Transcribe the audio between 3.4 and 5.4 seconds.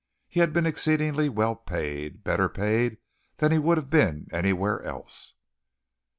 he would have been anywhere else.